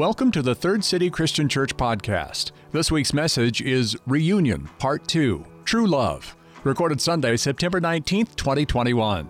[0.00, 2.52] Welcome to the Third City Christian Church podcast.
[2.72, 6.34] This week's message is Reunion, Part 2 True Love,
[6.64, 9.28] recorded Sunday, September 19th, 2021.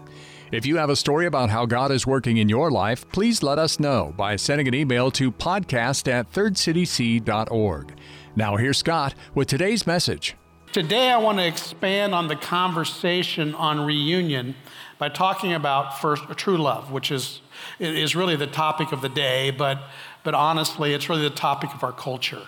[0.53, 3.59] If you have a story about how God is working in your life, please let
[3.59, 7.93] us know by sending an email to podcast at thirdcityc.org.
[8.37, 10.37] Now, here's Scott with today's message.
[10.73, 14.55] Today, I want to expand on the conversation on reunion
[15.01, 17.41] by talking about first true love, which is,
[17.81, 19.83] is really the topic of the day, but,
[20.23, 22.43] but honestly, it's really the topic of our culture.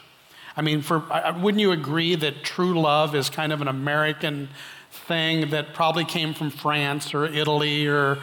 [0.57, 1.03] I mean, for,
[1.41, 4.49] wouldn't you agree that true love is kind of an American
[4.91, 8.19] thing that probably came from France or Italy or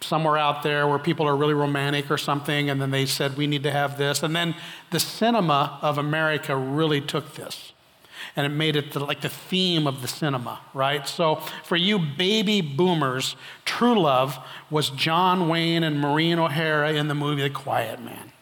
[0.00, 3.46] somewhere out there where people are really romantic or something, and then they said, we
[3.46, 4.22] need to have this.
[4.22, 4.54] And then
[4.90, 7.72] the cinema of America really took this
[8.36, 11.08] and it made it the, like the theme of the cinema, right?
[11.08, 13.34] So for you baby boomers,
[13.64, 14.38] true love
[14.70, 18.32] was John Wayne and Maureen O'Hara in the movie The Quiet Man.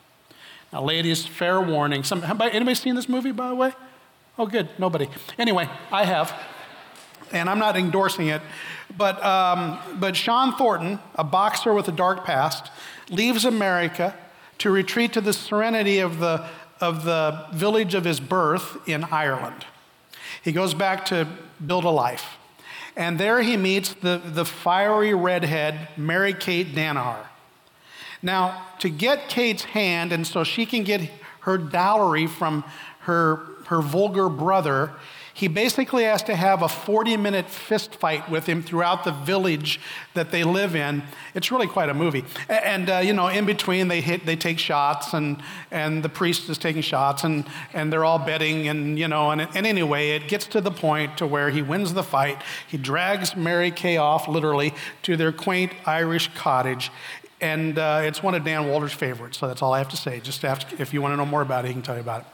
[0.74, 2.03] Now, ladies, fair warning.
[2.03, 3.72] Some, anybody seen this movie, by the way?
[4.36, 4.69] Oh, good.
[4.77, 5.08] Nobody.
[5.39, 6.34] Anyway, I have,
[7.31, 8.42] and I'm not endorsing it.
[8.98, 12.72] But, um, but Sean Thornton, a boxer with a dark past,
[13.08, 14.16] leaves America
[14.58, 16.44] to retreat to the serenity of the,
[16.81, 19.66] of the village of his birth in Ireland.
[20.42, 21.28] He goes back to
[21.64, 22.36] build a life.
[22.97, 27.27] And there he meets the, the fiery redhead, Mary Kate Danaher.
[28.25, 32.64] Now, to get Kate's hand, and so she can get her dowry from
[33.00, 34.92] her, her vulgar brother,
[35.34, 39.78] he basically has to have a 40 minute fist fight with him throughout the village
[40.14, 41.03] that they live in.
[41.34, 42.25] It's really quite a movie.
[42.48, 46.48] And, uh, you know, in between they hit, they take shots and, and the priest
[46.48, 47.44] is taking shots and,
[47.75, 51.19] and they're all betting and, you know, and, and anyway, it gets to the point
[51.19, 52.41] to where he wins the fight.
[52.66, 54.72] He drags Mary Kay off literally
[55.03, 56.91] to their quaint Irish cottage
[57.45, 60.19] and uh, it's one of Dan Walter's favorites, so that's all I have to say.
[60.19, 62.23] Just after, if you want to know more about it, he can tell you about
[62.23, 62.27] it.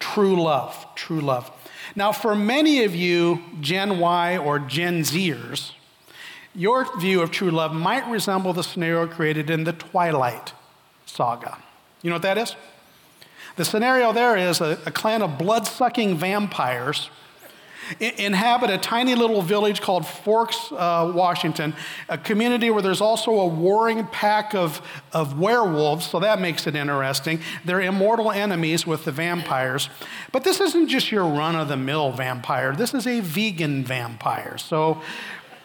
[0.00, 1.52] True love, true love.
[1.94, 5.70] Now, for many of you, Gen Y or Gen Zers,
[6.52, 10.52] your view of true love might resemble the scenario created in the Twilight
[11.04, 11.58] saga.
[12.02, 12.56] You know what that is?
[13.54, 17.08] The scenario there is a, a clan of blood sucking vampires
[18.00, 21.74] inhabit a tiny little village called Forks, uh, Washington,
[22.08, 24.80] a community where there's also a warring pack of,
[25.12, 27.40] of werewolves, so that makes it interesting.
[27.64, 29.88] They're immortal enemies with the vampires.
[30.32, 34.58] But this isn't just your run of the mill vampire, this is a vegan vampire.
[34.58, 35.02] So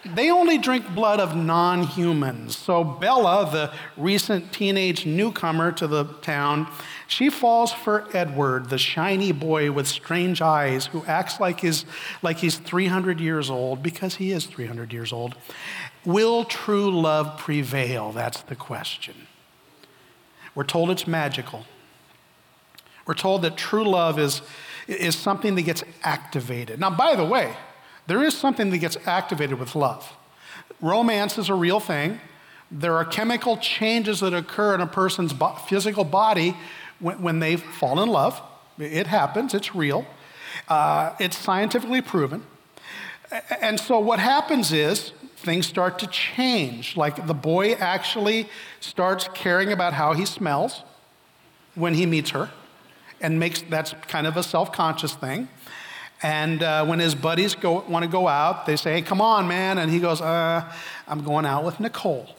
[0.06, 2.58] they only drink blood of non humans.
[2.58, 6.68] So Bella, the recent teenage newcomer to the town,
[7.12, 11.84] she falls for Edward, the shiny boy with strange eyes who acts like he's,
[12.22, 15.36] like he's 300 years old because he is 300 years old.
[16.06, 18.14] Will true love prevail?
[18.14, 19.28] That's the question.
[20.56, 21.66] We're told it's magical.
[23.06, 24.42] We're told that true love is,
[24.88, 26.80] is something that gets activated.
[26.80, 27.58] Now, by the way,
[28.08, 30.14] there is something that gets activated with love.
[30.80, 32.22] Romance is a real thing.
[32.72, 36.56] There are chemical changes that occur in a person's bo- physical body
[37.02, 38.42] when, when, they fall in love.
[38.78, 40.06] It happens, it's real.
[40.68, 42.44] Uh, it's scientifically proven.
[43.62, 46.96] And so what happens is things start to change.
[46.96, 50.84] Like the boy actually starts caring about how he smells
[51.76, 52.50] when he meets her,
[53.22, 55.48] and makes that's kind of a self conscious thing.
[56.24, 59.48] And uh, when his buddies go, want to go out, they say, hey, come on,
[59.48, 59.80] man.
[59.80, 60.72] And he goes, uh,
[61.08, 62.30] I'm going out with Nicole.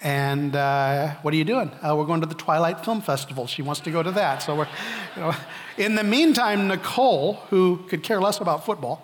[0.00, 1.70] And uh, what are you doing?
[1.82, 3.46] Uh, we're going to the Twilight Film Festival.
[3.46, 4.42] She wants to go to that.
[4.42, 4.68] So we're,
[5.16, 5.34] you know.
[5.76, 9.02] In the meantime, Nicole, who could care less about football,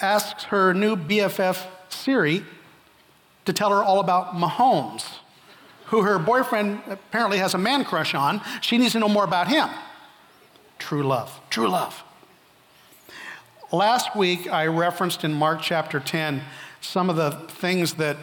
[0.00, 2.44] asks her new BFF Siri
[3.44, 5.04] to tell her all about Mahomes,
[5.86, 8.40] who her boyfriend apparently has a man crush on.
[8.60, 9.68] She needs to know more about him.
[10.78, 11.40] True love.
[11.50, 12.02] True love.
[13.72, 16.42] Last week, I referenced in Mark chapter 10
[16.80, 18.16] some of the things that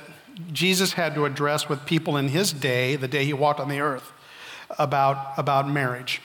[0.51, 3.79] Jesus had to address with people in his day, the day he walked on the
[3.79, 4.11] earth,
[4.77, 6.21] about, about marriage.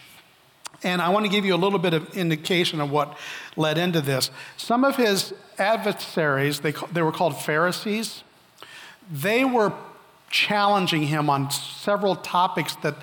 [0.82, 3.16] And I want to give you a little bit of indication of what
[3.56, 4.30] led into this.
[4.56, 8.22] Some of his adversaries, they, they were called Pharisees,
[9.10, 9.72] they were
[10.30, 12.96] challenging him on several topics that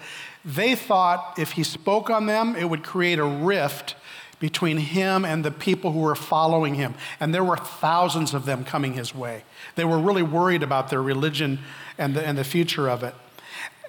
[0.46, 3.96] they thought if he spoke on them, it would create a rift
[4.44, 6.96] between him and the people who were following him.
[7.22, 9.46] And there were thousands of them coming his way.
[9.76, 11.60] They were really worried about their religion
[11.98, 13.16] and the, and the future of it.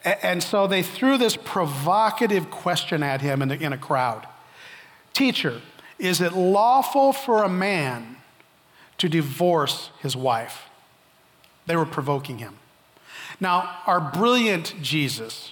[0.05, 4.29] And so they threw this provocative question at him in, the, in a crowd
[5.13, 5.61] Teacher,
[5.99, 8.19] is it lawful for a man
[8.99, 10.69] to divorce his wife?
[11.67, 12.59] They were provoking him.
[13.41, 15.51] Now, our brilliant Jesus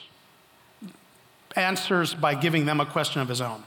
[1.57, 3.65] answers by giving them a question of his own.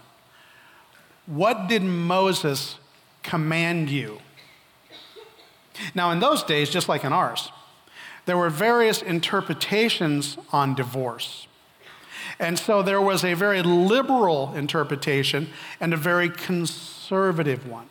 [1.26, 2.78] What did Moses
[3.24, 4.20] command you?
[5.94, 7.52] Now, in those days, just like in ours,
[8.26, 11.48] there were various interpretations on divorce.
[12.40, 15.50] And so there was a very liberal interpretation
[15.80, 17.88] and a very conservative one,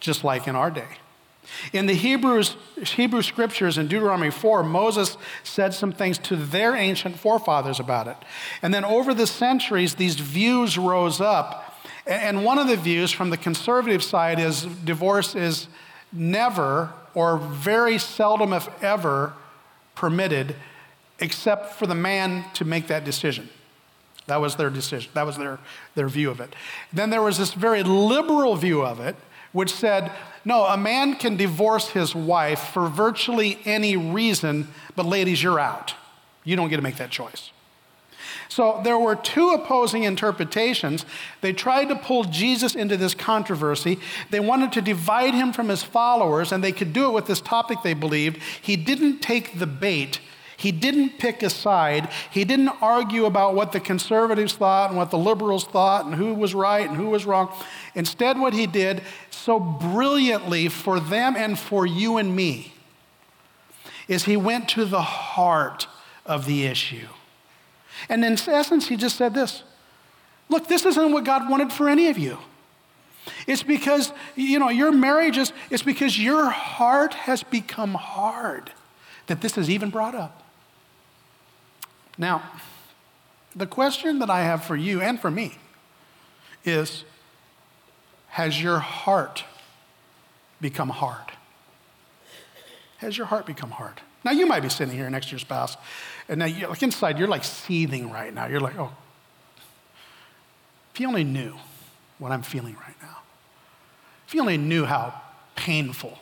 [0.00, 0.98] just like in our day.
[1.72, 7.18] In the Hebrews, Hebrew scriptures in Deuteronomy 4, Moses said some things to their ancient
[7.18, 8.16] forefathers about it.
[8.62, 11.65] And then over the centuries, these views rose up.
[12.06, 15.66] And one of the views from the conservative side is divorce is
[16.12, 19.32] never or very seldom, if ever,
[19.94, 20.54] permitted
[21.18, 23.48] except for the man to make that decision.
[24.26, 25.10] That was their decision.
[25.14, 25.58] That was their,
[25.94, 26.54] their view of it.
[26.92, 29.16] Then there was this very liberal view of it,
[29.52, 30.12] which said,
[30.44, 35.94] no, a man can divorce his wife for virtually any reason, but ladies, you're out.
[36.44, 37.50] You don't get to make that choice.
[38.48, 41.04] So there were two opposing interpretations.
[41.40, 43.98] They tried to pull Jesus into this controversy.
[44.30, 47.40] They wanted to divide him from his followers, and they could do it with this
[47.40, 48.40] topic they believed.
[48.60, 50.20] He didn't take the bait.
[50.56, 52.08] He didn't pick a side.
[52.30, 56.32] He didn't argue about what the conservatives thought and what the liberals thought and who
[56.32, 57.52] was right and who was wrong.
[57.94, 62.72] Instead, what he did so brilliantly for them and for you and me
[64.08, 65.88] is he went to the heart
[66.24, 67.08] of the issue.
[68.08, 69.62] And in essence, he just said this
[70.48, 72.38] Look, this isn't what God wanted for any of you.
[73.46, 78.70] It's because, you know, your marriage is, it's because your heart has become hard
[79.26, 80.42] that this is even brought up.
[82.16, 82.42] Now,
[83.54, 85.58] the question that I have for you and for me
[86.64, 87.04] is
[88.28, 89.44] Has your heart
[90.60, 91.32] become hard?
[92.98, 94.00] Has your heart become hard?
[94.26, 95.76] Now, you might be sitting here next to your spouse
[96.28, 98.46] and now, you're, like inside, you're like seething right now.
[98.46, 98.90] You're like, oh,
[100.92, 101.54] if you only knew
[102.18, 103.18] what I'm feeling right now,
[104.26, 105.14] if you only knew how
[105.54, 106.18] painful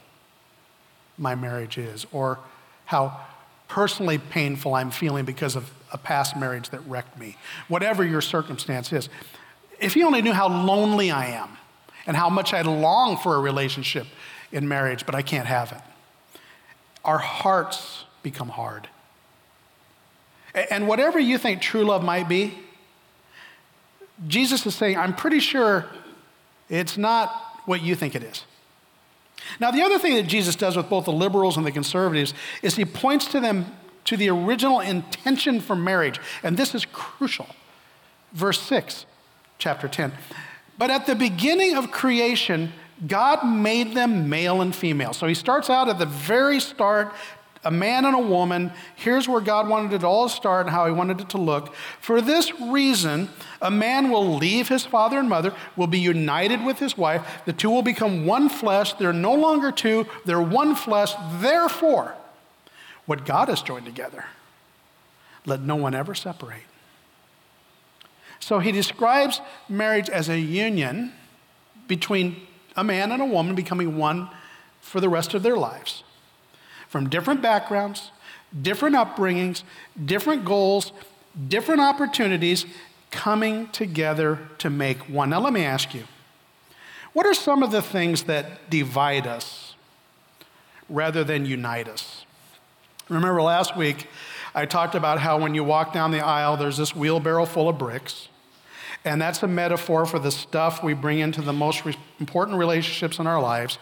[1.17, 2.41] my marriage is, or
[2.85, 3.21] how
[3.69, 8.93] personally painful I'm feeling because of a past marriage that wrecked me, whatever your circumstance
[8.93, 9.09] is,
[9.81, 11.57] if you only knew how lonely I am
[12.07, 14.07] and how much I long for a relationship
[14.53, 15.81] in marriage, but I can't have it,
[17.05, 18.89] our hearts become hard.
[20.71, 22.59] And whatever you think true love might be,
[24.29, 25.87] Jesus is saying, I'm pretty sure
[26.69, 27.31] it's not
[27.65, 28.45] what you think it is.
[29.61, 32.77] Now, the other thing that Jesus does with both the liberals and the conservatives is
[32.77, 33.67] he points to them
[34.05, 36.21] to the original intention for marriage.
[36.43, 37.49] And this is crucial.
[38.33, 39.07] Verse 6,
[39.59, 40.13] chapter 10.
[40.79, 42.73] But at the beginning of creation,
[43.07, 45.13] God made them male and female.
[45.13, 47.13] So he starts out at the very start
[47.65, 48.73] a man and a woman.
[48.95, 51.75] Here's where God wanted it all to start and how he wanted it to look.
[52.01, 53.31] For this reason,
[53.61, 57.43] a man will leave his father and mother, will be united with his wife.
[57.47, 58.93] The two will become one flesh.
[58.93, 61.15] They're no longer two, they're one flesh.
[61.41, 62.15] Therefore,
[63.07, 64.27] what God has joined together,
[65.47, 66.63] let no one ever separate.
[68.41, 71.13] So he describes marriage as a union
[71.89, 74.29] between a man and a woman becoming one
[74.81, 76.03] for the rest of their lives
[76.89, 78.13] from different backgrounds,
[78.63, 79.65] different upbringings,
[80.05, 80.93] different goals,
[81.49, 82.67] different opportunities
[83.11, 85.31] coming together to make one.
[85.31, 86.05] Now, let me ask you
[87.13, 89.75] what are some of the things that divide us
[90.89, 92.27] rather than unite us?
[93.09, 94.09] Remember last week,
[94.55, 97.79] I talked about how when you walk down the aisle, there's this wheelbarrow full of
[97.79, 98.29] bricks.
[99.05, 103.19] And that's a metaphor for the stuff we bring into the most re- important relationships
[103.19, 103.79] in our lives,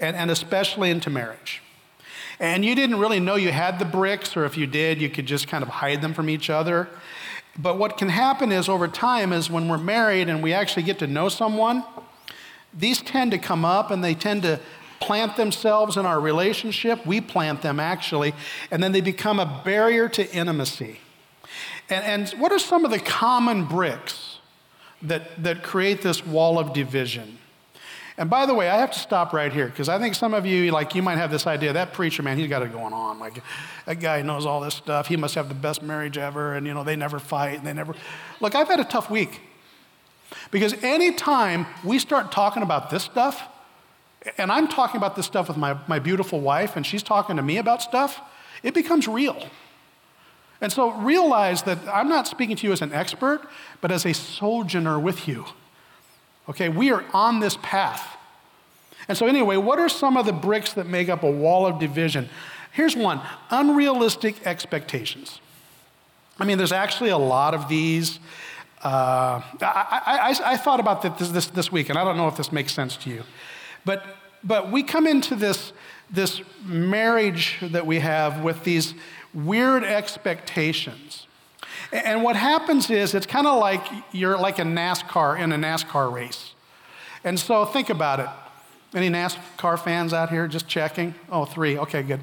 [0.00, 1.62] and, and especially into marriage
[2.40, 5.26] and you didn't really know you had the bricks, or if you did, you could
[5.26, 6.88] just kind of hide them from each other.
[7.56, 10.98] But what can happen is over time is when we're married and we actually get
[10.98, 11.84] to know someone,
[12.72, 14.58] these tend to come up and they tend to
[14.98, 17.06] plant themselves in our relationship.
[17.06, 18.34] We plant them actually,
[18.70, 20.98] and then they become a barrier to intimacy.
[21.88, 24.33] And, and what are some of the common bricks
[25.04, 27.38] that, that create this wall of division?
[28.16, 30.46] And by the way, I have to stop right here because I think some of
[30.46, 33.18] you, like, you might have this idea that preacher, man, he's got it going on.
[33.18, 33.42] Like,
[33.86, 35.08] that guy knows all this stuff.
[35.08, 36.54] He must have the best marriage ever.
[36.54, 37.94] And, you know, they never fight and they never.
[38.40, 39.40] Look, I've had a tough week
[40.52, 43.48] because anytime we start talking about this stuff,
[44.38, 47.42] and I'm talking about this stuff with my, my beautiful wife, and she's talking to
[47.42, 48.20] me about stuff,
[48.62, 49.48] it becomes real.
[50.64, 53.46] And so realize that I'm not speaking to you as an expert,
[53.82, 55.44] but as a sojourner with you.
[56.48, 58.16] Okay, we are on this path.
[59.06, 61.78] And so, anyway, what are some of the bricks that make up a wall of
[61.78, 62.30] division?
[62.72, 65.38] Here's one unrealistic expectations.
[66.38, 68.18] I mean, there's actually a lot of these.
[68.82, 72.38] Uh, I, I, I, thought about this, this this week, and I don't know if
[72.38, 73.22] this makes sense to you.
[73.84, 74.02] But,
[74.42, 75.74] but we come into this,
[76.10, 78.94] this marriage that we have with these
[79.34, 81.26] weird expectations.
[81.92, 86.12] And what happens is it's kind of like you're like a NASCAR in a NASCAR
[86.12, 86.54] race.
[87.24, 88.28] And so think about it.
[88.94, 91.14] Any NASCAR fans out here just checking?
[91.30, 91.78] Oh, three.
[91.78, 92.20] Okay, good.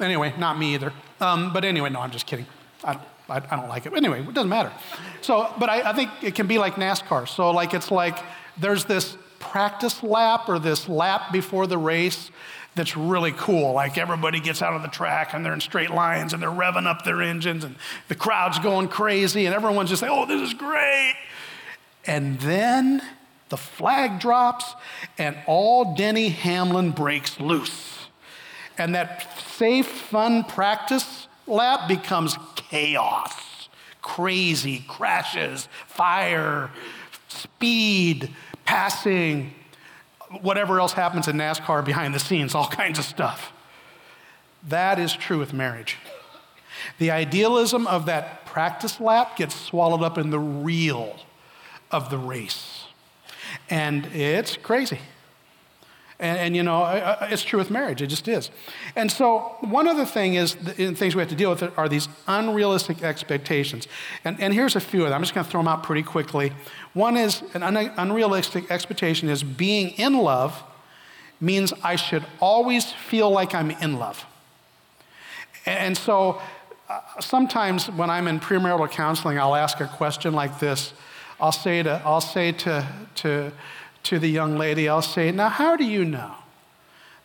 [0.00, 0.92] Anyway, not me either.
[1.20, 2.46] Um, but anyway, no, I'm just kidding.
[2.84, 3.92] I, I, I, don't like it.
[3.94, 4.72] Anyway, it doesn't matter.
[5.20, 7.28] So, but I, I think it can be like NASCAR.
[7.28, 8.18] So, like, it's like
[8.56, 12.30] there's this practice lap or this lap before the race
[12.74, 13.72] that's really cool.
[13.72, 16.86] Like everybody gets out on the track and they're in straight lines and they're revving
[16.86, 17.76] up their engines and
[18.08, 21.14] the crowd's going crazy and everyone's just like, oh, this is great.
[22.06, 23.02] And then
[23.50, 24.74] the flag drops
[25.18, 28.06] and all Denny Hamlin breaks loose.
[28.78, 33.68] And that safe, fun practice lap becomes chaos,
[34.00, 36.70] crazy crashes, fire,
[37.28, 38.30] speed,
[38.72, 39.52] passing,
[40.40, 43.52] whatever else happens in NASCAR behind the scenes, all kinds of stuff.
[44.66, 45.98] That is true with marriage.
[46.98, 51.16] The idealism of that practice lap gets swallowed up in the real
[51.90, 52.86] of the race.
[53.68, 55.00] And it's crazy.
[56.22, 56.84] And, and, you know,
[57.22, 58.50] it's true with marriage, it just is.
[58.94, 62.08] And so, one other thing is, the things we have to deal with are these
[62.28, 63.88] unrealistic expectations.
[64.24, 65.16] And, and here's a few of them.
[65.16, 66.52] I'm just going to throw them out pretty quickly.
[66.94, 70.62] One is an un- unrealistic expectation is being in love
[71.40, 74.24] means I should always feel like I'm in love.
[75.66, 76.40] And, and so,
[76.88, 80.92] uh, sometimes when I'm in premarital counseling, I'll ask a question like this.
[81.40, 82.86] I'll say to, I'll say to,
[83.16, 83.50] to,
[84.04, 86.34] to the young lady, I'll say, Now, how do you know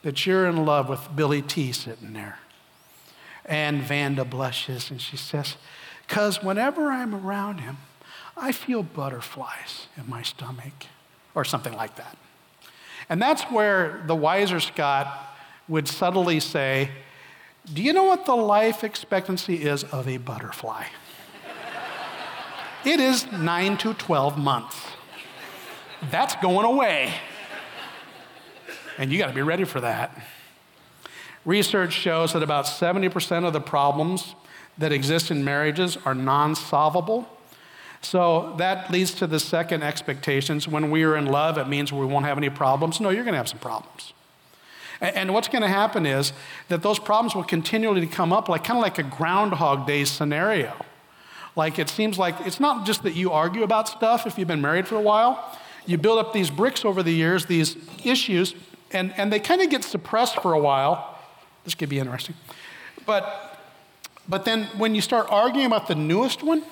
[0.03, 2.39] that you're in love with Billy T sitting there?
[3.45, 5.55] And Vanda blushes and she says,
[6.07, 7.77] Because whenever I'm around him,
[8.35, 10.85] I feel butterflies in my stomach,
[11.33, 12.17] or something like that.
[13.09, 15.07] And that's where the wiser Scott
[15.67, 16.91] would subtly say,
[17.73, 20.85] Do you know what the life expectancy is of a butterfly?
[22.85, 24.96] it is 9 to 12 months.
[26.09, 27.13] That's going away.
[28.97, 30.17] And you got to be ready for that.
[31.45, 34.35] Research shows that about 70% of the problems
[34.77, 37.27] that exist in marriages are non solvable.
[38.01, 40.67] So that leads to the second expectations.
[40.67, 42.99] When we are in love, it means we won't have any problems.
[42.99, 44.13] No, you're going to have some problems.
[44.99, 46.33] And what's going to happen is
[46.69, 50.73] that those problems will continually come up, like kind of like a Groundhog Day scenario.
[51.55, 54.61] Like it seems like it's not just that you argue about stuff if you've been
[54.61, 58.53] married for a while you build up these bricks over the years, these issues,
[58.91, 61.17] and, and they kind of get suppressed for a while.
[61.63, 62.35] This could be interesting.
[63.05, 63.59] But,
[64.27, 66.63] but then when you start arguing about the newest one,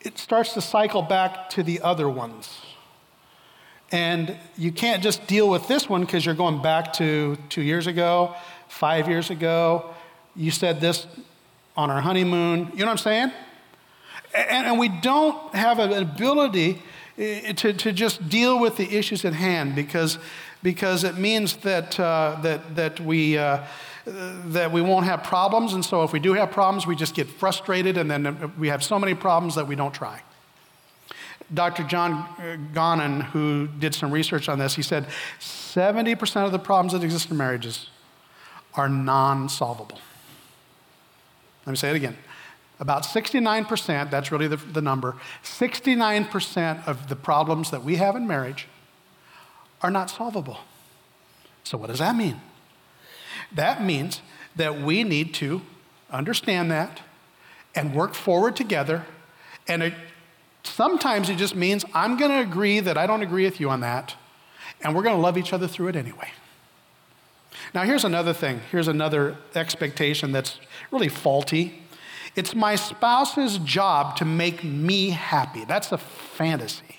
[0.00, 2.60] it starts to cycle back to the other ones.
[3.90, 7.86] And you can't just deal with this one because you're going back to two years
[7.86, 8.34] ago,
[8.68, 9.94] five years ago.
[10.34, 11.06] You said this
[11.76, 12.70] on our honeymoon.
[12.72, 13.32] You know what I'm saying?
[14.34, 16.82] And, and we don't have an ability
[17.16, 20.18] to, to just deal with the issues at hand because,
[20.62, 23.64] because it means that, uh, that, that, we, uh,
[24.04, 25.74] that we won't have problems.
[25.74, 28.82] And so if we do have problems, we just get frustrated and then we have
[28.82, 30.22] so many problems that we don't try.
[31.52, 31.84] Dr.
[31.84, 35.06] John uh, Gottman, who did some research on this, he said
[35.38, 37.88] 70% of the problems that exist in marriages
[38.74, 39.98] are non solvable.
[41.66, 42.16] Let me say it again.
[42.82, 48.26] About 69%, that's really the, the number, 69% of the problems that we have in
[48.26, 48.66] marriage
[49.82, 50.58] are not solvable.
[51.62, 52.40] So, what does that mean?
[53.54, 54.20] That means
[54.56, 55.62] that we need to
[56.10, 57.02] understand that
[57.72, 59.06] and work forward together.
[59.68, 59.94] And it,
[60.64, 63.78] sometimes it just means I'm going to agree that I don't agree with you on
[63.82, 64.16] that,
[64.80, 66.30] and we're going to love each other through it anyway.
[67.74, 68.60] Now, here's another thing.
[68.72, 70.58] Here's another expectation that's
[70.90, 71.81] really faulty
[72.34, 75.64] it's my spouse's job to make me happy.
[75.64, 76.98] That's a fantasy.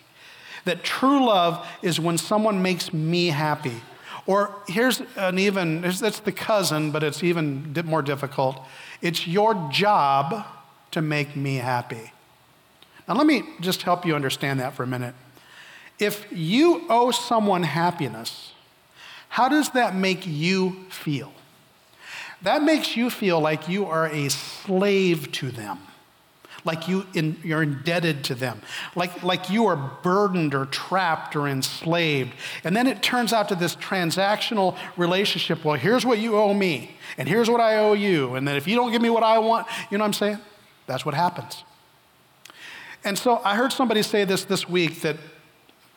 [0.65, 3.81] That true love is when someone makes me happy.
[4.25, 8.61] Or here's an even, that's the cousin, but it's even more difficult.
[9.01, 10.45] It's your job
[10.91, 12.13] to make me happy.
[13.07, 15.15] Now, let me just help you understand that for a minute.
[15.99, 18.53] If you owe someone happiness,
[19.29, 21.33] how does that make you feel?
[22.43, 25.79] That makes you feel like you are a slave to them,
[26.65, 28.61] like you in, you're indebted to them,
[28.95, 32.33] like, like you are burdened or trapped or enslaved.
[32.63, 36.97] And then it turns out to this transactional relationship well, here's what you owe me,
[37.17, 38.35] and here's what I owe you.
[38.35, 40.39] And then if you don't give me what I want, you know what I'm saying?
[40.85, 41.63] That's what happens.
[43.05, 45.17] And so I heard somebody say this this week that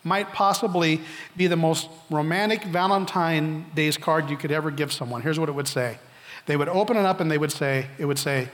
[0.02, 1.00] might possibly
[1.36, 5.22] be the most romantic Valentine Day's card you could ever give someone.
[5.22, 5.98] Here's what it would say.
[6.46, 8.48] They would open it up and they would say, it would say,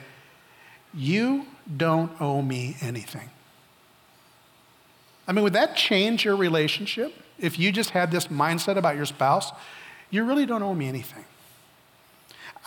[0.95, 1.47] You
[1.77, 3.31] don't owe me anything.
[5.29, 9.07] I mean, would that change your relationship if you just had this mindset about your
[9.07, 9.53] spouse?
[10.11, 11.25] You really don't owe me anything.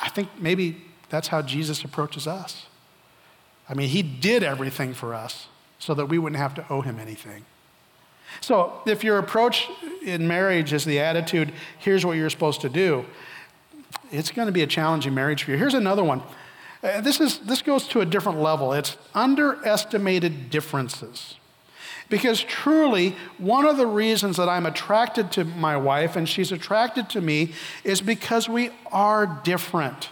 [0.01, 2.65] I think maybe that's how Jesus approaches us.
[3.69, 5.47] I mean, he did everything for us
[5.79, 7.45] so that we wouldn't have to owe him anything.
[8.41, 9.69] So, if your approach
[10.03, 13.05] in marriage is the attitude, here's what you're supposed to do,
[14.11, 15.57] it's going to be a challenging marriage for you.
[15.57, 16.21] Here's another one.
[16.83, 18.73] Uh, this, is, this goes to a different level.
[18.73, 21.35] It's underestimated differences.
[22.09, 27.09] Because truly, one of the reasons that I'm attracted to my wife and she's attracted
[27.11, 30.09] to me is because we are different.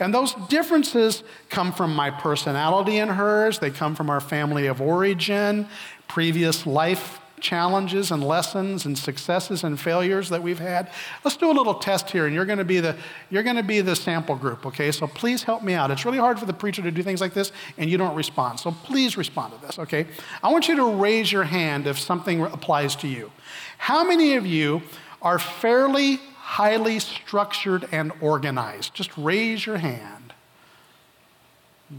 [0.00, 4.80] And those differences come from my personality and hers, they come from our family of
[4.80, 5.68] origin,
[6.08, 10.90] previous life challenges and lessons and successes and failures that we've had.
[11.24, 12.96] Let's do a little test here, and you're going to be the
[13.30, 14.66] you're going to be the sample group.
[14.66, 15.90] Okay, so please help me out.
[15.90, 18.60] It's really hard for the preacher to do things like this, and you don't respond.
[18.60, 19.78] So please respond to this.
[19.78, 20.06] Okay,
[20.42, 23.30] I want you to raise your hand if something applies to you.
[23.78, 24.82] How many of you
[25.22, 28.94] are fairly highly structured and organized?
[28.94, 30.32] Just raise your hand.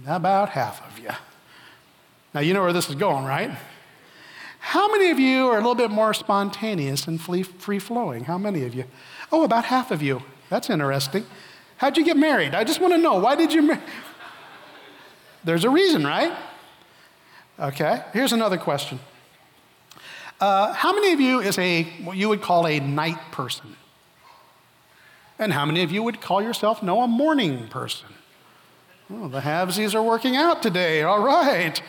[0.05, 1.09] About half of you.
[2.33, 3.57] Now, you know where this is going, right?
[4.59, 8.25] How many of you are a little bit more spontaneous and free flowing?
[8.25, 8.85] How many of you?
[9.31, 10.21] Oh, about half of you.
[10.49, 11.25] That's interesting.
[11.77, 12.53] How'd you get married?
[12.53, 13.15] I just want to know.
[13.19, 13.81] Why did you marry?
[15.43, 16.35] There's a reason, right?
[17.57, 18.99] Okay, here's another question.
[20.39, 23.75] Uh, how many of you is a what you would call a night person?
[25.37, 28.09] And how many of you would call yourself, no, a morning person?
[29.11, 31.01] Oh, the halvesies are working out today.
[31.01, 31.81] All right.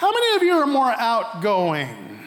[0.00, 2.20] How many of you are more outgoing?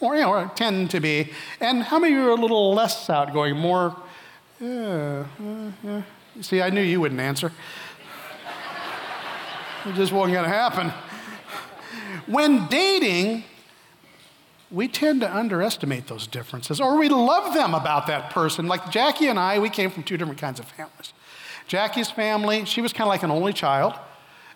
[0.00, 1.30] Or, you know, tend to be.
[1.60, 3.94] And how many of you are a little less outgoing, more,
[4.62, 6.02] uh, uh.
[6.40, 7.52] See, I knew you wouldn't answer.
[9.84, 10.90] it just wasn't going to happen.
[12.26, 13.44] When dating,
[14.70, 18.68] we tend to underestimate those differences, or we love them about that person.
[18.68, 21.12] Like Jackie and I, we came from two different kinds of families.
[21.66, 23.92] Jackie's family, she was kind of like an only child.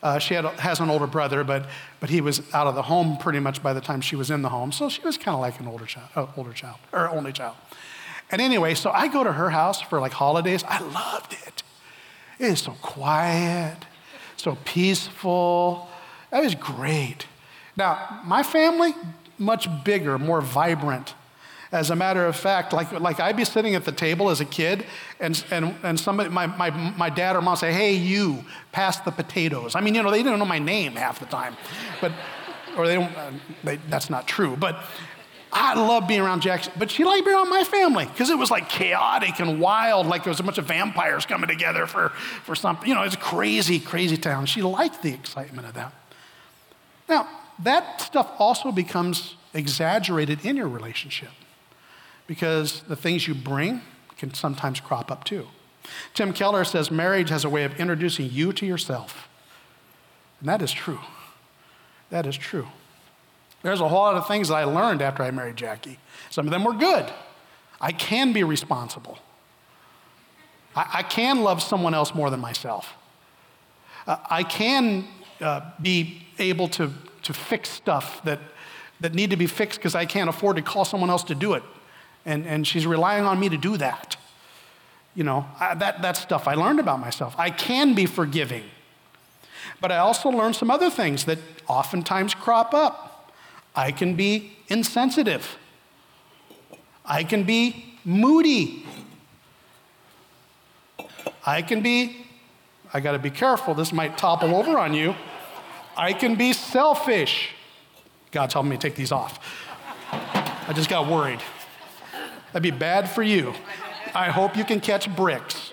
[0.02, 1.66] Uh, she had, has an older brother, but,
[2.00, 4.42] but he was out of the home pretty much by the time she was in
[4.42, 4.72] the home.
[4.72, 7.54] So she was kind of like an older child, uh, older child, or only child.
[8.30, 10.64] And anyway, so I go to her house for like holidays.
[10.66, 11.62] I loved it.
[12.38, 13.76] It is so quiet,
[14.36, 15.88] so peaceful.
[16.30, 17.26] That was great.
[17.76, 18.94] Now, my family,
[19.38, 21.14] much bigger, more vibrant.
[21.72, 24.44] As a matter of fact, like, like I'd be sitting at the table as a
[24.44, 24.84] kid,
[25.20, 29.10] and, and, and somebody, my, my, my dad or mom say, hey, you, pass the
[29.10, 29.74] potatoes.
[29.74, 31.56] I mean, you know, they didn't know my name half the time.
[32.02, 32.12] But,
[32.76, 33.30] or they don't, uh,
[33.64, 34.54] they, that's not true.
[34.54, 34.84] But
[35.50, 38.50] I love being around Jackson, but she liked being around my family because it was
[38.50, 42.10] like chaotic and wild, like there was a bunch of vampires coming together for,
[42.44, 42.86] for something.
[42.86, 44.44] You know, it's a crazy, crazy town.
[44.44, 45.94] She liked the excitement of that.
[47.08, 47.28] Now,
[47.60, 51.30] that stuff also becomes exaggerated in your relationship
[52.26, 53.82] because the things you bring
[54.16, 55.48] can sometimes crop up too.
[56.14, 59.28] Tim Keller says marriage has a way of introducing you to yourself.
[60.40, 61.00] And that is true.
[62.10, 62.68] That is true.
[63.62, 65.98] There's a whole lot of things that I learned after I married Jackie.
[66.30, 67.10] Some of them were good.
[67.80, 69.18] I can be responsible.
[70.74, 72.94] I, I can love someone else more than myself.
[74.06, 75.04] Uh, I can
[75.40, 78.40] uh, be able to, to fix stuff that,
[79.00, 81.54] that need to be fixed because I can't afford to call someone else to do
[81.54, 81.62] it
[82.24, 84.16] and, and she's relying on me to do that.
[85.14, 87.34] You know, I, that, that stuff I learned about myself.
[87.38, 88.64] I can be forgiving.
[89.80, 93.32] But I also learned some other things that oftentimes crop up.
[93.74, 95.58] I can be insensitive.
[97.04, 98.86] I can be moody.
[101.44, 102.26] I can be,
[102.92, 105.14] I got to be careful, this might topple over on you.
[105.96, 107.50] I can be selfish.
[108.30, 109.40] God's helping me take these off.
[110.12, 111.40] I just got worried.
[112.52, 113.54] That'd be bad for you.
[114.14, 115.72] I hope you can catch bricks.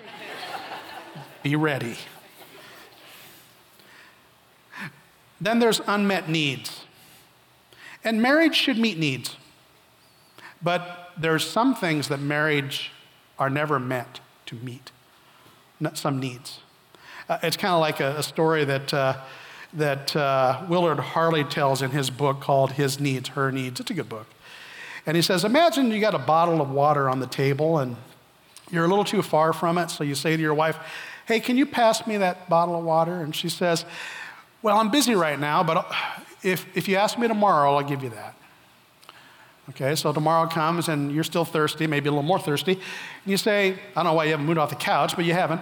[1.42, 1.96] Be ready.
[5.40, 6.84] Then there's unmet needs.
[8.04, 9.36] And marriage should meet needs.
[10.62, 12.90] But there's some things that marriage
[13.38, 14.90] are never meant to meet,
[15.94, 16.60] some needs.
[17.28, 19.16] Uh, it's kind of like a, a, story that, uh,
[19.72, 23.80] that uh, Willard Harley tells in his book called His Needs, Her Needs.
[23.80, 24.26] It's a good book.
[25.06, 27.96] And he says, Imagine you got a bottle of water on the table and
[28.70, 29.90] you're a little too far from it.
[29.90, 30.78] So you say to your wife,
[31.26, 33.20] Hey, can you pass me that bottle of water?
[33.20, 33.84] And she says,
[34.62, 35.90] Well, I'm busy right now, but
[36.42, 38.34] if, if you ask me tomorrow, I'll give you that.
[39.70, 42.82] Okay, so tomorrow comes and you're still thirsty, maybe a little more thirsty, and
[43.24, 45.60] you say, I don't know why you haven't moved off the couch, but you haven't.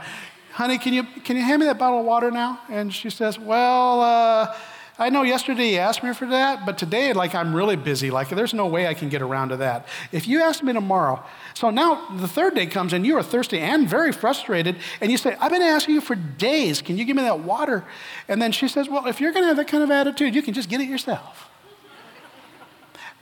[0.53, 2.59] Honey, can you, can you hand me that bottle of water now?
[2.71, 4.57] And she says, Well, uh,
[5.01, 8.11] I know yesterday you asked me for that, but today, like, I'm really busy.
[8.11, 9.87] Like, there's no way I can get around to that.
[10.11, 11.23] If you ask me tomorrow,
[11.55, 15.17] so now the third day comes and you are thirsty and very frustrated, and you
[15.17, 16.83] say, I've been asking you for days.
[16.83, 17.85] Can you give me that water?
[18.27, 20.43] And then she says, Well, if you're going to have that kind of attitude, you
[20.43, 21.49] can just get it yourself.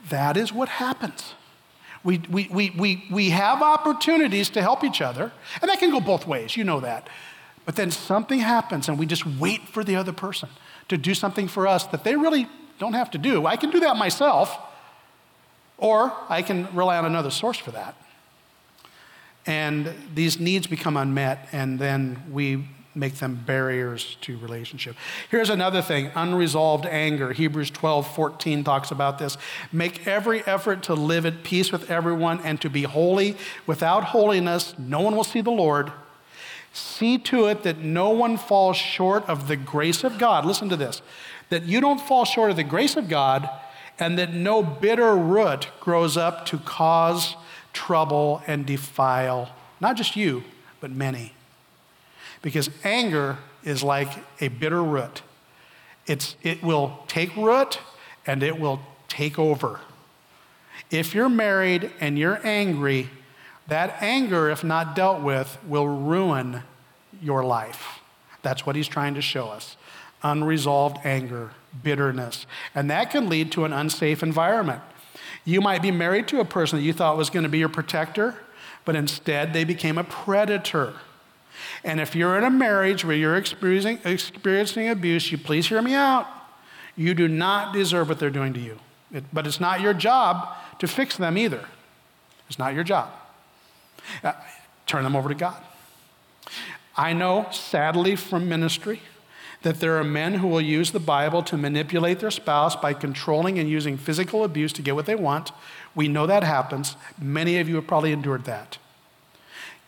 [0.09, 1.35] that is what happens.
[2.03, 5.99] We, we, we, we, we have opportunities to help each other, and that can go
[5.99, 6.57] both ways.
[6.57, 7.07] You know that.
[7.65, 10.49] But then something happens, and we just wait for the other person
[10.89, 12.47] to do something for us that they really
[12.79, 13.45] don't have to do.
[13.45, 14.57] I can do that myself,
[15.77, 17.95] or I can rely on another source for that.
[19.45, 22.65] And these needs become unmet, and then we
[22.97, 24.95] make them barriers to relationship.
[25.29, 27.31] Here's another thing unresolved anger.
[27.31, 29.37] Hebrews 12 14 talks about this.
[29.71, 33.37] Make every effort to live at peace with everyone and to be holy.
[33.65, 35.91] Without holiness, no one will see the Lord.
[36.77, 40.45] See to it that no one falls short of the grace of God.
[40.45, 41.01] Listen to this
[41.49, 43.49] that you don't fall short of the grace of God,
[43.97, 47.35] and that no bitter root grows up to cause
[47.71, 50.43] trouble and defile not just you,
[50.79, 51.33] but many.
[52.41, 54.09] Because anger is like
[54.41, 55.21] a bitter root.
[56.05, 57.79] It's, it will take root
[58.25, 59.79] and it will take over.
[60.89, 63.09] If you're married and you're angry,
[63.67, 66.63] that anger, if not dealt with, will ruin
[67.21, 67.99] your life.
[68.41, 69.75] That's what he's trying to show us
[70.23, 71.51] unresolved anger,
[71.83, 72.45] bitterness.
[72.73, 74.81] And that can lead to an unsafe environment.
[75.45, 77.69] You might be married to a person that you thought was going to be your
[77.69, 78.35] protector,
[78.83, 80.93] but instead they became a predator.
[81.83, 85.93] And if you're in a marriage where you're experiencing, experiencing abuse, you please hear me
[85.93, 86.27] out.
[86.95, 88.79] You do not deserve what they're doing to you.
[89.13, 91.63] It, but it's not your job to fix them either.
[92.49, 93.09] It's not your job.
[94.23, 94.33] Uh,
[94.85, 95.61] turn them over to God.
[96.95, 99.01] I know, sadly, from ministry,
[99.61, 103.59] that there are men who will use the Bible to manipulate their spouse by controlling
[103.59, 105.51] and using physical abuse to get what they want.
[105.93, 106.95] We know that happens.
[107.19, 108.77] Many of you have probably endured that.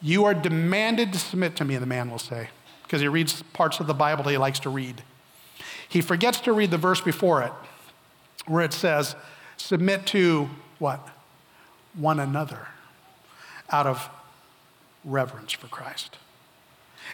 [0.01, 2.49] You are demanded to submit to me, the man will say,
[2.83, 5.03] because he reads parts of the Bible that he likes to read.
[5.87, 7.51] He forgets to read the verse before it,
[8.45, 9.15] where it says,
[9.57, 11.05] Submit to what?
[11.95, 12.67] One another
[13.71, 14.09] out of
[15.03, 16.17] reverence for Christ.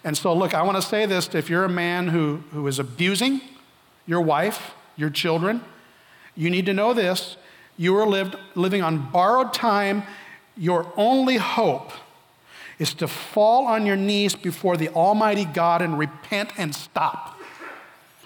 [0.04, 2.80] And so, look, I want to say this if you're a man who, who is
[2.80, 3.42] abusing
[4.06, 5.64] your wife, your children,
[6.36, 7.38] you need to know this.
[7.78, 10.04] You are lived, living on borrowed time.
[10.58, 11.92] Your only hope
[12.80, 17.40] is to fall on your knees before the Almighty God and repent and stop,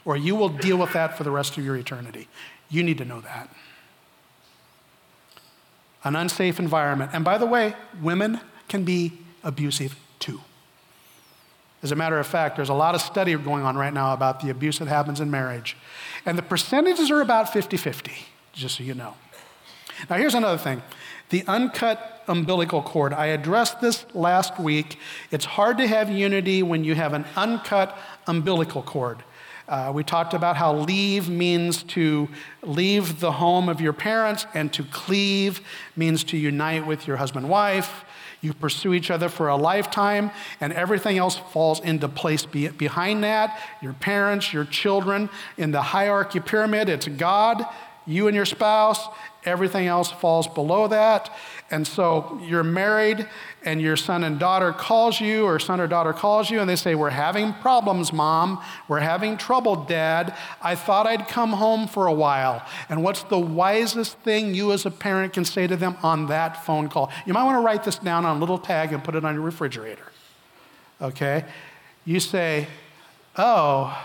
[0.06, 2.28] or you will deal with that for the rest of your eternity.
[2.70, 3.50] You need to know that
[6.04, 7.12] an unsafe environment.
[7.14, 10.42] And by the way, women can be abusive too.
[11.82, 14.42] As a matter of fact, there's a lot of study going on right now about
[14.42, 15.78] the abuse that happens in marriage.
[16.26, 18.12] And the percentages are about 50 50,
[18.54, 19.16] just so you know.
[20.10, 20.82] Now, here's another thing
[21.30, 23.14] the uncut umbilical cord.
[23.14, 24.98] I addressed this last week.
[25.32, 29.24] It's hard to have unity when you have an uncut umbilical cord.
[29.70, 32.28] Uh, we talked about how leave means to
[32.64, 35.62] leave the home of your parents, and to cleave
[35.96, 38.04] means to unite with your husband wife.
[38.42, 43.62] You pursue each other for a lifetime, and everything else falls into place behind that.
[43.80, 45.30] Your parents, your children.
[45.56, 47.64] In the hierarchy pyramid, it's God,
[48.08, 49.08] you and your spouse.
[49.46, 51.34] Everything else falls below that.
[51.72, 53.28] And so you're married,
[53.64, 56.76] and your son and daughter calls you, or son or daughter calls you, and they
[56.76, 58.62] say, We're having problems, mom.
[58.88, 60.36] We're having trouble, dad.
[60.62, 62.66] I thought I'd come home for a while.
[62.90, 66.66] And what's the wisest thing you as a parent can say to them on that
[66.66, 67.12] phone call?
[67.26, 69.36] You might want to write this down on a little tag and put it on
[69.36, 70.12] your refrigerator.
[71.02, 71.46] Okay?
[72.04, 72.68] You say,
[73.38, 73.96] Oh,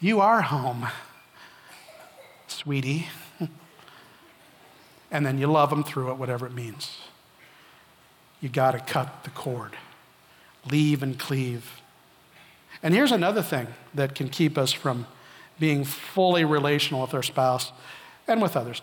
[0.00, 0.86] you are home,
[2.46, 3.08] sweetie.
[5.14, 6.98] And then you love them through it, whatever it means
[8.40, 9.72] you got to cut the cord.
[10.70, 11.80] Leave and cleave.
[12.82, 15.06] And here's another thing that can keep us from
[15.58, 17.72] being fully relational with our spouse
[18.28, 18.82] and with others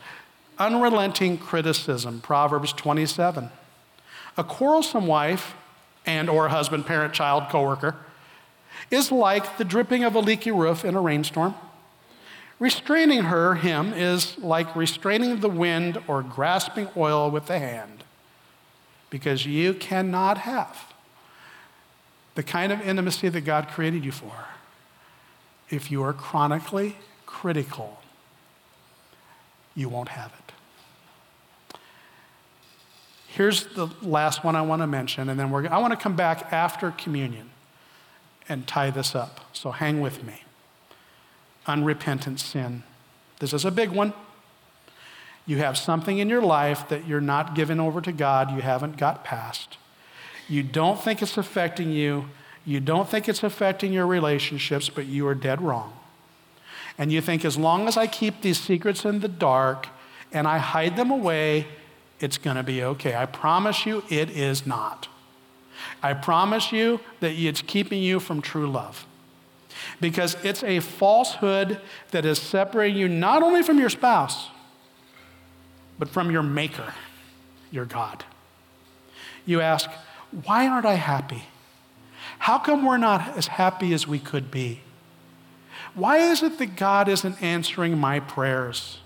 [0.58, 3.50] unrelenting criticism proverbs 27
[4.38, 5.56] a quarrelsome wife
[6.06, 7.96] and or husband parent child coworker
[8.90, 11.56] is like the dripping of a leaky roof in a rainstorm
[12.62, 18.04] restraining her him is like restraining the wind or grasping oil with the hand
[19.10, 20.94] because you cannot have
[22.36, 24.46] the kind of intimacy that God created you for
[25.72, 28.00] if you are chronically critical,
[29.74, 31.80] you won't have it.
[33.28, 36.16] Here's the last one I want to mention, and then we're, I want to come
[36.16, 37.50] back after communion
[38.50, 39.40] and tie this up.
[39.54, 40.44] So hang with me.
[41.68, 42.84] Unrepentant sin.
[43.40, 44.14] This is a big one.
[45.46, 48.98] You have something in your life that you're not giving over to God, you haven't
[48.98, 49.78] got past.
[50.48, 52.26] You don't think it's affecting you,
[52.66, 55.94] you don't think it's affecting your relationships, but you are dead wrong.
[56.98, 59.88] And you think, as long as I keep these secrets in the dark
[60.32, 61.68] and I hide them away,
[62.20, 63.16] it's going to be okay.
[63.16, 65.08] I promise you, it is not.
[66.04, 69.06] I promise you that it's keeping you from true love.
[70.02, 74.50] Because it's a falsehood that is separating you not only from your spouse,
[75.98, 76.94] but from your Maker,
[77.72, 78.26] your God.
[79.46, 79.90] You ask,
[80.44, 81.44] why aren't I happy?
[82.40, 84.82] How come we're not as happy as we could be?
[85.94, 89.00] Why is it that God isn't answering my prayers?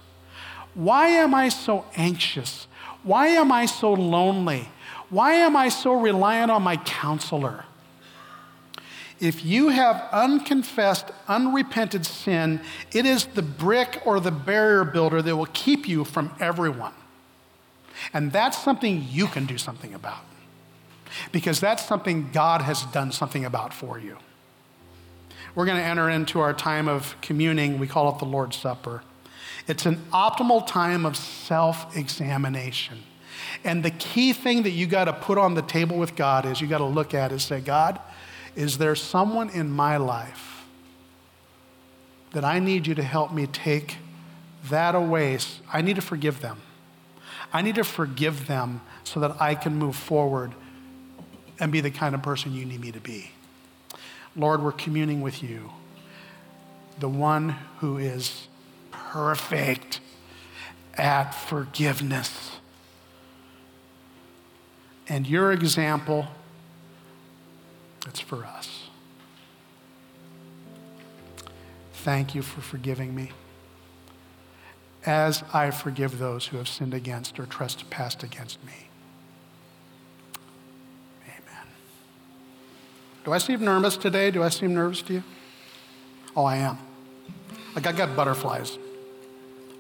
[0.74, 2.68] Why am I so anxious?
[3.04, 4.70] Why am I so lonely?
[5.10, 7.66] Why am I so reliant on my counselor?
[9.20, 12.62] If you have unconfessed, unrepented sin,
[12.94, 16.94] it is the brick or the barrier builder that will keep you from everyone.
[18.14, 20.20] And that's something you can do something about
[21.32, 24.18] because that's something God has done something about for you.
[25.54, 27.80] We're going to enter into our time of communing.
[27.80, 29.04] We call it the Lord's Supper.
[29.68, 33.04] It's an optimal time of self examination.
[33.64, 36.60] And the key thing that you got to put on the table with God is
[36.60, 38.00] you got to look at and say, God,
[38.56, 40.66] is there someone in my life
[42.32, 43.98] that I need you to help me take
[44.70, 45.38] that away?
[45.72, 46.62] I need to forgive them.
[47.52, 50.54] I need to forgive them so that I can move forward
[51.60, 53.32] and be the kind of person you need me to be.
[54.36, 55.72] Lord, we're communing with you,
[57.00, 58.48] the one who is
[58.92, 60.02] perfect
[60.96, 62.52] at forgiveness.
[65.08, 66.28] And your example,
[68.16, 68.88] it's for us.
[71.96, 73.32] Thank you for forgiving me
[75.06, 78.88] as I forgive those who have sinned against or trespassed against me.
[81.26, 81.68] Amen.
[83.26, 84.32] Do I seem nervous today?
[84.32, 85.24] Do I seem nervous to you?
[86.38, 86.78] Oh, I am.
[87.76, 88.78] Like I got butterflies.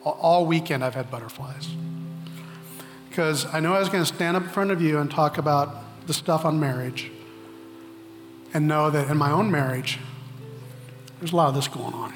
[0.03, 1.69] All weekend I've had butterflies.
[3.07, 5.37] Because I know I was going to stand up in front of you and talk
[5.37, 7.11] about the stuff on marriage
[8.55, 9.99] and know that in my own marriage,
[11.19, 12.13] there's a lot of this going on.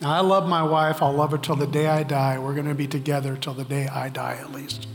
[0.00, 1.00] Now, I love my wife.
[1.00, 2.40] I'll love her till the day I die.
[2.40, 4.88] We're going to be together till the day I die, at least.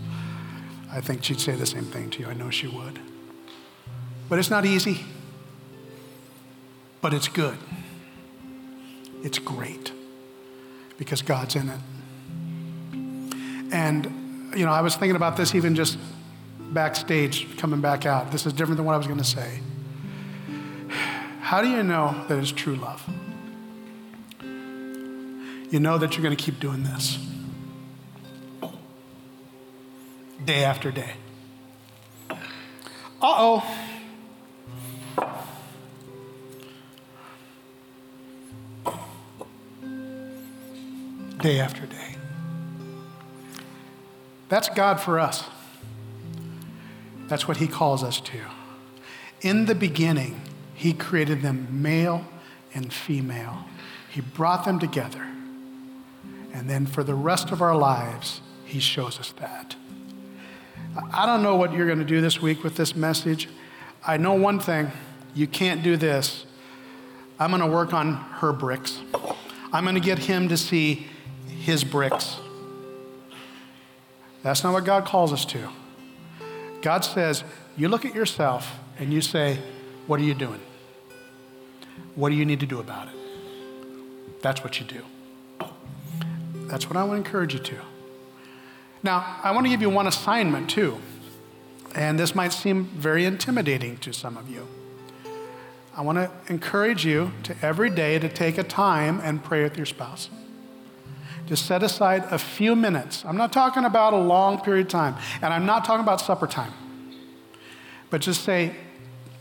[0.92, 2.28] I think she'd say the same thing to you.
[2.28, 3.00] I know she would.
[4.28, 5.06] But it's not easy,
[7.00, 7.58] but it's good.
[9.24, 9.94] It's great
[10.98, 11.80] because God's in it.
[13.74, 15.98] And, you know, I was thinking about this even just
[16.74, 18.32] backstage coming back out.
[18.32, 19.60] This is different than what I was going to say.
[21.42, 23.08] How do you know that it's true love?
[25.70, 27.18] You know that you're going to keep doing this
[30.46, 31.14] day after day.
[32.30, 32.36] Uh
[33.22, 33.78] oh.
[41.40, 42.16] Day after day.
[44.50, 45.46] That's God for us.
[47.32, 48.39] That's what He calls us to.
[49.39, 50.41] In the beginning,
[50.76, 52.26] He created them male
[52.74, 53.63] and female.
[54.10, 55.26] He brought them together.
[56.54, 59.78] And then for the rest of our lives, He shows us that.
[61.13, 63.48] I don't know what you're going to do this week with this message.
[64.06, 64.91] I know one thing
[65.34, 66.46] you can't do this.
[67.39, 69.00] I'm going to work on her bricks.
[69.72, 71.08] I'm going to get him to see
[71.48, 72.36] his bricks.
[74.44, 75.70] That's not what God calls us to.
[76.82, 77.44] God says,
[77.78, 79.60] you look at yourself and you say,
[80.08, 80.60] What are you doing?
[82.15, 83.13] What do you need to do about it?
[84.41, 85.04] That's what you do.
[86.67, 87.76] That's what I want to encourage you to.
[89.04, 91.00] Now, I want to give you one assignment too.
[91.96, 94.67] And this might seem very intimidating to some of you.
[95.96, 99.76] I want to encourage you to every day to take a time and pray with
[99.76, 100.30] your spouse.
[101.52, 103.26] Just set aside a few minutes.
[103.26, 106.48] I'm not talking about a long period of time, and I'm not talking about supper
[106.48, 106.72] time.
[108.10, 108.74] But just say,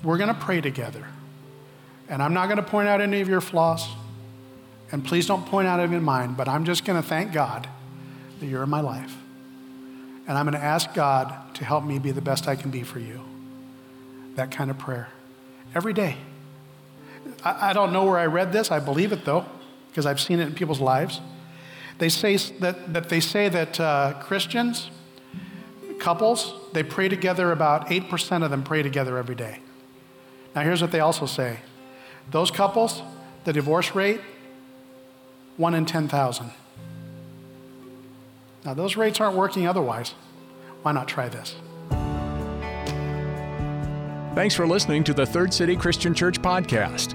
[0.02, 1.06] we're going to pray together.
[2.08, 3.86] And I'm not going to point out any of your flaws.
[4.90, 7.68] And please don't point out any of mine, but I'm just going to thank God
[8.40, 9.16] that you're in my life.
[10.26, 12.82] And I'm going to ask God to help me be the best I can be
[12.82, 13.20] for you.
[14.34, 15.10] That kind of prayer.
[15.76, 16.16] Every day.
[17.44, 18.72] I, I don't know where I read this.
[18.72, 19.46] I believe it though,
[19.90, 21.20] because I've seen it in people's lives.
[22.00, 24.90] They say that, that they say that uh, Christians,
[25.98, 27.52] couples, they pray together.
[27.52, 29.60] About 8% of them pray together every day.
[30.54, 31.58] Now, here's what they also say
[32.30, 33.02] those couples,
[33.44, 34.22] the divorce rate,
[35.58, 36.50] one in 10,000.
[38.64, 40.14] Now, those rates aren't working otherwise.
[40.80, 41.54] Why not try this?
[44.34, 47.14] Thanks for listening to the Third City Christian Church podcast.